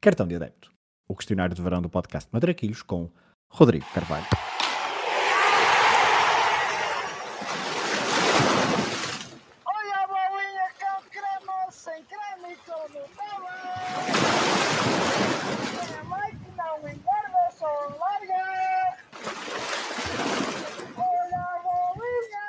[0.00, 0.70] Cartão de adepto.
[1.08, 3.10] O questionário de verão do podcast Madraquilhos com
[3.50, 4.26] Rodrigo Carvalho.
[9.66, 13.56] Olha a bolinha com creme, sem creme com Nutella.
[15.98, 17.66] A mãe que não engorda, só
[17.98, 18.98] larga.
[20.96, 22.46] Olha a bolinha.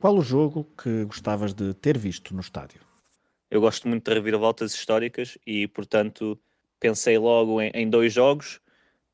[0.00, 2.89] Qual o jogo que gostavas de ter visto no estádio?
[3.50, 6.38] Eu gosto muito de reviravoltas históricas e, portanto,
[6.78, 8.60] pensei logo em, em dois jogos.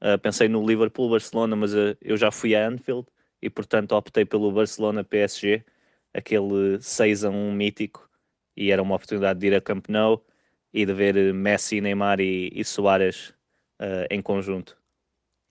[0.02, 3.06] Uh, pensei no Liverpool-Barcelona, mas uh, eu já fui a Anfield
[3.40, 5.64] e, portanto, optei pelo Barcelona-PSG,
[6.12, 8.08] aquele 6 a 1 mítico.
[8.54, 10.22] E era uma oportunidade de ir a Camp Nou
[10.72, 13.30] e de ver uh, Messi, Neymar e, e Soares
[13.80, 14.76] uh, em conjunto.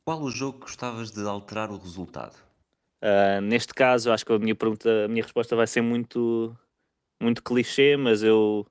[0.08, 2.46] Qual o jogo que gostavas de alterar o resultado?
[3.44, 6.58] Neste caso, acho que a minha pergunta, a minha resposta vai ser muito,
[7.22, 8.66] muito clichê, mas eu,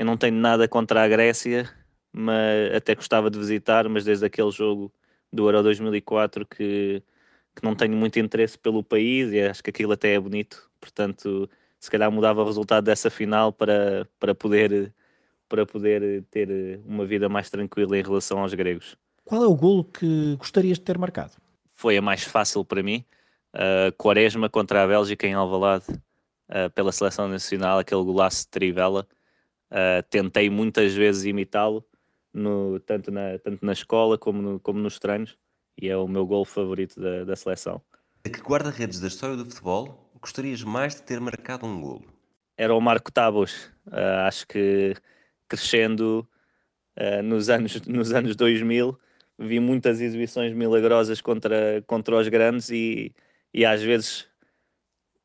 [0.00, 1.68] eu não tenho nada contra a Grécia,
[2.10, 4.90] mas até gostava de visitar, mas desde aquele jogo
[5.30, 7.02] do Euro 2004 que,
[7.54, 11.50] que não tenho muito interesse pelo país e acho que aquilo até é bonito, portanto,
[11.78, 14.94] se calhar mudava o resultado dessa final para, para poder
[15.46, 18.96] para poder ter uma vida mais tranquila em relação aos gregos.
[19.22, 21.32] Qual é o golo que gostarias de ter marcado?
[21.74, 23.04] Foi a mais fácil para mim,
[23.54, 29.06] uh, Quaresma contra a Bélgica em Alvalade, uh, pela seleção nacional, aquele golaço de Trivela.
[29.70, 31.84] Uh, tentei muitas vezes imitá-lo,
[32.86, 35.38] tanto, na, tanto na escola como, no, como nos treinos,
[35.80, 37.80] e é o meu gol favorito da, da seleção.
[38.24, 42.04] A que guarda-redes da história do futebol gostarias mais de ter marcado um golo?
[42.56, 43.70] Era o Marco Tabos.
[43.86, 44.94] Uh, acho que
[45.48, 46.28] crescendo
[46.98, 48.98] uh, nos, anos, nos anos 2000
[49.38, 53.14] vi muitas exibições milagrosas contra, contra os grandes e,
[53.54, 54.28] e às vezes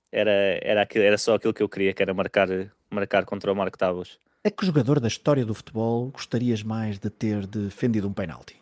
[0.09, 2.47] era, era, aquilo, era só aquilo que eu queria, que era marcar,
[2.89, 4.17] marcar contra o Marco Tabos.
[4.45, 8.55] A que jogador da história do futebol gostarias mais de ter defendido um penalti?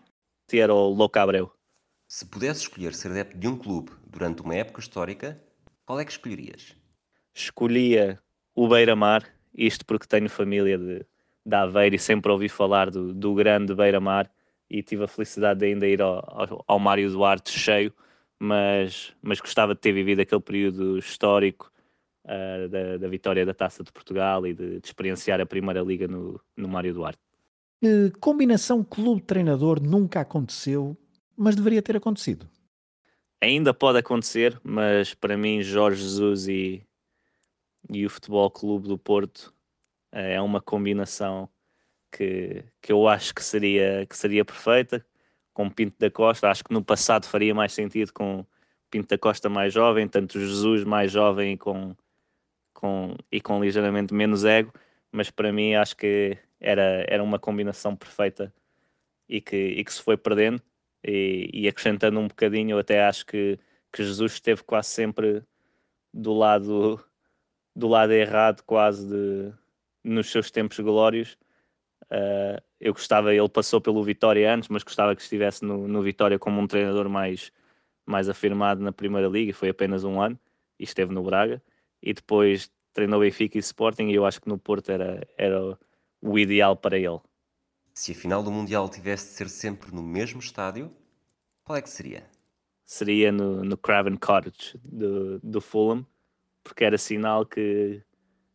[0.49, 1.51] E era o Louco Abreu.
[2.07, 5.35] Se pudesse escolher ser adepto de um clube durante uma época histórica,
[5.85, 6.73] qual é que escolherias?
[7.35, 8.17] Escolhia
[8.55, 11.05] o Beira-Mar, isto porque tenho família de,
[11.45, 14.31] de Aveiro e sempre ouvi falar do, do grande Beira-Mar
[14.69, 17.93] e tive a felicidade de ainda ir ao, ao, ao Mário Duarte cheio,
[18.39, 21.72] mas, mas gostava de ter vivido aquele período histórico
[22.25, 26.07] uh, da, da, vitória da Taça de Portugal e de, de experienciar a Primeira Liga
[26.07, 27.19] no, no Mário Duarte.
[27.81, 30.97] Que combinação clube-treinador nunca aconteceu,
[31.35, 32.49] mas deveria ter acontecido?
[33.41, 36.81] Ainda pode acontecer, mas para mim Jorge Jesus e,
[37.91, 39.53] e o Futebol Clube do Porto
[40.13, 41.49] é uma combinação
[42.09, 45.05] que, que eu acho que seria, que seria perfeita
[45.53, 46.49] com Pinto da Costa.
[46.49, 48.45] Acho que no passado faria mais sentido com
[48.89, 51.95] Pinto da Costa mais jovem, tanto Jesus mais jovem com,
[52.83, 54.73] com, e com ligeiramente menos ego,
[55.09, 58.53] mas para mim acho que era, era uma combinação perfeita
[59.29, 60.61] e que, e que se foi perdendo.
[61.01, 63.57] E, e acrescentando um bocadinho, eu até acho que,
[63.89, 65.41] que Jesus esteve quase sempre
[66.13, 67.01] do lado
[67.73, 69.53] do lado errado quase de,
[70.03, 71.37] nos seus tempos glórios.
[72.11, 76.37] Uh, eu gostava, ele passou pelo Vitória antes, mas gostava que estivesse no, no Vitória
[76.37, 77.49] como um treinador mais,
[78.05, 80.37] mais afirmado na Primeira Liga, e foi apenas um ano,
[80.77, 81.61] e esteve no Braga,
[82.03, 85.79] e depois treinou Benfica e Sporting, e eu acho que no Porto era, era
[86.21, 87.19] o ideal para ele.
[87.93, 90.91] Se a final do Mundial tivesse de ser sempre no mesmo estádio,
[91.63, 92.25] qual é que seria?
[92.83, 96.05] Seria no, no Craven Cottage do, do Fulham,
[96.63, 98.03] porque era sinal que,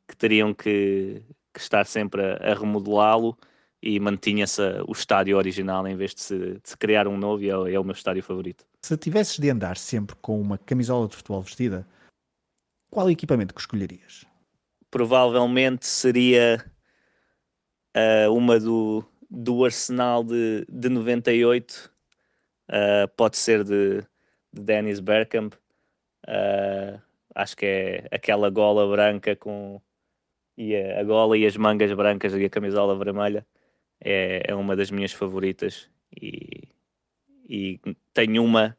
[0.06, 1.22] que teriam que,
[1.53, 3.36] que estar sempre a, a remodelá-lo
[3.80, 7.48] e mantinha-se o estádio original em vez de se, de se criar um novo e
[7.48, 8.66] é, é, o meu estádio favorito.
[8.82, 11.86] Se tivesses de andar sempre com uma camisola de futebol vestida,
[12.91, 14.25] qual equipamento que escolherias?
[14.91, 16.65] Provavelmente seria
[17.97, 21.93] uh, uma do, do Arsenal de, de 98,
[22.69, 24.00] uh, pode ser de,
[24.53, 27.00] de Dennis Bergkamp, uh,
[27.34, 29.81] acho que é aquela gola branca com
[30.56, 33.47] e a, a gola e as mangas brancas e a camisola vermelha.
[34.00, 35.89] É, é uma das minhas favoritas
[36.21, 36.68] e,
[37.48, 37.80] e
[38.15, 38.78] tenho uma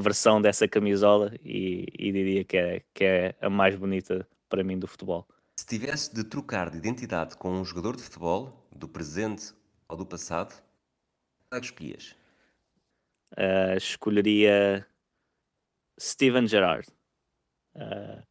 [0.00, 4.78] versão dessa camisola e, e, diria que é, que é a mais bonita para mim
[4.78, 5.26] do futebol.
[5.58, 9.54] Se tivesse de trocar de identidade com um jogador de futebol, do presente
[9.88, 10.52] ou do passado,
[11.48, 12.14] qual é que escolhias?
[13.32, 14.86] Uh, escolheria
[15.98, 16.86] Steven Gerrard.
[17.74, 18.22] Uh,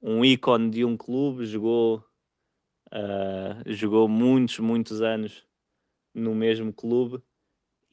[0.00, 2.04] um ícone de um clube, jogou,
[2.92, 5.44] uh, jogou muitos, muitos anos
[6.14, 7.22] no mesmo clube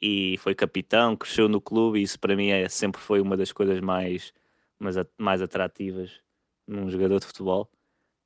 [0.06, 3.52] e foi capitão, cresceu no clube e isso para mim é, sempre foi uma das
[3.52, 4.32] coisas mais,
[4.80, 6.22] mais, mais atrativas
[6.68, 7.68] num jogador de futebol.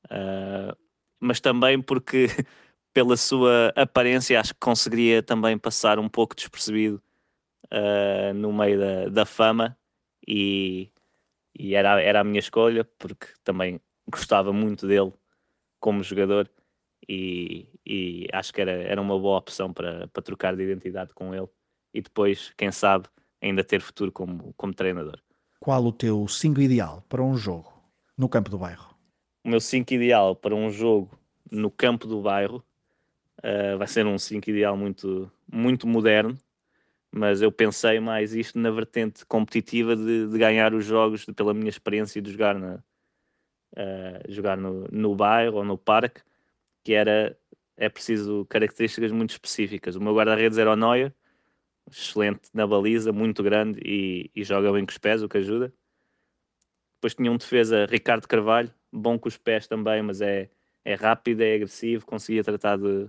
[0.08, 0.76] Uh,
[1.22, 2.28] mas também porque
[2.94, 7.02] pela sua aparência, acho que conseguiria também passar um pouco despercebido
[7.68, 9.78] uh, no meio da, da fama
[10.28, 10.92] e,
[11.58, 13.80] e era, era a minha escolha, porque também
[14.12, 15.14] gostava muito dele
[15.80, 16.52] como jogador
[17.08, 21.34] e, e acho que era, era uma boa opção para, para trocar de identidade com
[21.34, 21.48] ele
[21.94, 23.08] e depois, quem sabe,
[23.42, 25.20] ainda ter futuro como, como treinador.
[25.60, 27.72] Qual o teu 5 ideal para um jogo
[28.18, 28.96] no campo do bairro?
[29.44, 31.10] O meu 5 ideal para um jogo
[31.52, 32.64] no campo do bairro
[33.40, 36.38] uh, vai ser um 5 ideal muito, muito moderno,
[37.12, 41.54] mas eu pensei mais isto na vertente competitiva de, de ganhar os jogos de, pela
[41.54, 42.76] minha experiência de jogar, na,
[43.76, 46.22] uh, jogar no, no bairro ou no parque,
[46.84, 47.38] que era
[47.76, 49.96] é preciso características muito específicas.
[49.96, 51.14] O meu guarda-redes era o Neuer,
[51.92, 55.74] excelente na baliza, muito grande e, e, joga bem com os pés, o que ajuda.
[56.96, 60.50] Depois tinha um defesa, Ricardo Carvalho, bom com os pés também, mas é,
[60.84, 63.08] é rápido, é agressivo, conseguia tratar de,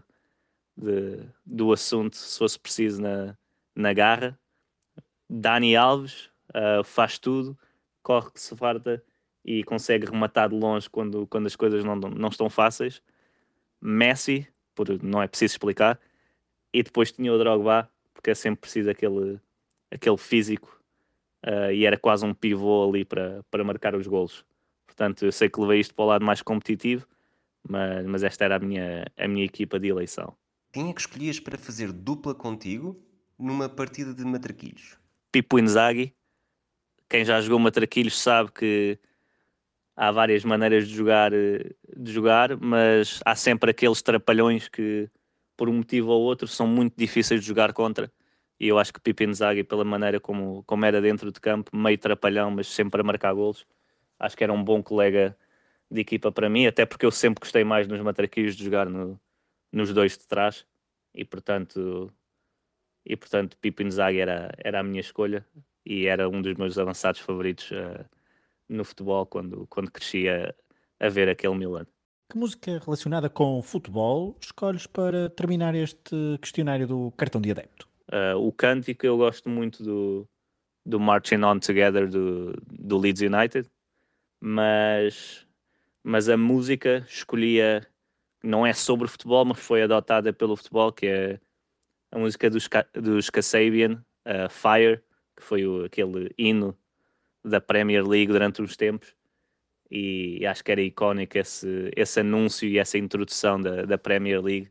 [0.76, 3.36] de, do assunto se fosse preciso na,
[3.74, 4.38] na garra.
[5.28, 7.58] Dani Alves uh, faz tudo,
[8.02, 9.02] corre que se farta
[9.44, 13.02] e consegue rematar de longe quando, quando as coisas não, não estão fáceis.
[13.80, 15.98] Messi, por, não é preciso explicar.
[16.72, 19.40] E depois tinha o Drogba, porque é sempre preciso aquele,
[19.90, 20.78] aquele físico
[21.46, 24.44] uh, e era quase um pivô ali para, para marcar os golos.
[24.86, 27.06] Portanto, eu sei que levei isto para o lado mais competitivo,
[27.66, 30.36] mas, mas esta era a minha, a minha equipa de eleição.
[30.70, 32.94] Quem é que escolhias para fazer dupla contigo
[33.38, 34.98] numa partida de matraquilhos?
[35.32, 36.14] Pipo Inzaghi.
[37.08, 38.98] Quem já jogou matraquilhos sabe que
[39.96, 45.08] há várias maneiras de jogar, de jogar, mas há sempre aqueles trapalhões que,
[45.60, 48.10] por um motivo ou outro, são muito difíceis de jogar contra.
[48.58, 51.98] E eu acho que Pipo Inzaghi, pela maneira como, como era dentro de campo, meio
[51.98, 53.66] trapalhão, mas sempre a marcar golos,
[54.18, 55.36] acho que era um bom colega
[55.90, 59.20] de equipa para mim, até porque eu sempre gostei mais nos matraquilhos de jogar no,
[59.70, 60.66] nos dois de trás
[61.14, 62.10] e portanto
[63.04, 65.46] e portanto Pipo Inzaghi era, era a minha escolha
[65.84, 68.02] e era um dos meus avançados favoritos uh,
[68.66, 70.54] no futebol quando, quando crescia
[70.98, 71.86] a ver aquele Milan.
[72.30, 77.88] Que música relacionada com futebol escolhes para terminar este questionário do cartão de adepto?
[78.06, 80.28] Uh, o cântico eu gosto muito do,
[80.86, 83.68] do Marching On Together do, do Leeds United,
[84.40, 85.44] mas,
[86.04, 87.84] mas a música escolhia
[88.44, 91.40] não é sobre futebol, mas foi adotada pelo futebol, que é
[92.12, 95.02] a música dos, dos Kasabian, uh, Fire,
[95.36, 96.78] que foi o, aquele hino
[97.44, 99.16] da Premier League durante uns tempos.
[99.90, 104.70] E acho que era icónico esse, esse anúncio e essa introdução da, da Premier League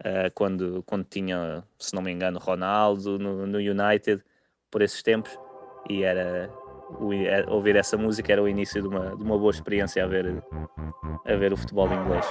[0.00, 4.22] uh, quando, quando tinha, se não me engano, Ronaldo no, no United
[4.70, 5.38] por esses tempos.
[5.88, 6.50] E era
[6.98, 10.06] o, é, ouvir essa música era o início de uma, de uma boa experiência a
[10.06, 10.42] ver,
[11.24, 12.26] a ver o futebol inglês.